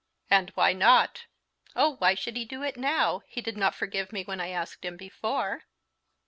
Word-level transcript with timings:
"And 0.31 0.49
why 0.55 0.73
not?" 0.73 1.27
"Oh, 1.75 1.93
why 1.97 2.15
should 2.15 2.35
he 2.35 2.43
do 2.43 2.63
it 2.63 2.75
now? 2.75 3.21
He 3.27 3.39
did 3.39 3.55
not 3.55 3.75
forgive 3.75 4.11
me 4.11 4.23
when 4.23 4.41
I 4.41 4.47
asked 4.49 4.83
him 4.83 4.97
before." 4.97 5.65